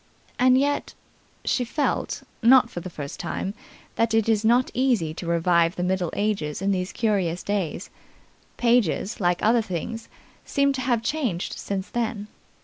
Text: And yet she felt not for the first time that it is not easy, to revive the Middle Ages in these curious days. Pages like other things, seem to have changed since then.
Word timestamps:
And 0.39 0.57
yet 0.57 0.95
she 1.45 1.63
felt 1.63 2.23
not 2.41 2.71
for 2.71 2.79
the 2.79 2.89
first 2.89 3.19
time 3.19 3.53
that 3.97 4.15
it 4.15 4.27
is 4.27 4.43
not 4.43 4.71
easy, 4.73 5.13
to 5.13 5.27
revive 5.27 5.75
the 5.75 5.83
Middle 5.83 6.09
Ages 6.13 6.59
in 6.59 6.71
these 6.71 6.91
curious 6.91 7.43
days. 7.43 7.91
Pages 8.57 9.19
like 9.19 9.43
other 9.45 9.61
things, 9.61 10.09
seem 10.43 10.73
to 10.73 10.81
have 10.81 11.03
changed 11.03 11.53
since 11.53 11.87
then. 11.87 12.25